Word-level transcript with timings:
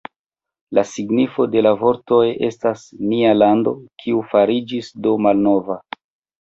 La 0.77 0.83
signifo 0.91 1.45
de 1.55 1.63
la 1.65 1.73
vortoj 1.81 2.23
estas 2.49 2.87
"Nia 3.11 3.37
lando, 3.43 3.77
kiu 4.03 4.27
fariĝis 4.35 4.93
do 5.07 5.17
malnova". 5.29 5.81